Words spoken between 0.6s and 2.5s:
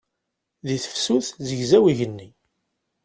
Deg tefsut zegzaw yigenni.